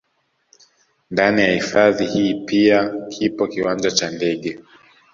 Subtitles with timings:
[1.11, 4.59] Ndani ya hifadhi hii pia kipo kiwanja cha ndege